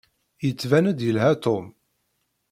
[0.45, 1.65] Yettban-d yelha Tom.